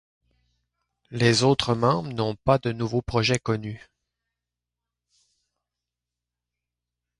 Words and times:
Les 1.11 1.43
autres 1.43 1.75
membres 1.75 2.11
n'ont 2.11 2.33
pas 2.33 2.57
de 2.57 2.71
nouveaux 2.71 3.03
projets 3.03 3.37
connus. 3.37 3.87